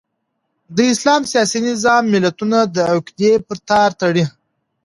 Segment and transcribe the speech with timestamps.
[0.75, 4.23] د اسلام سیاسي نظام ملتونه د عقیدې په تار تړي.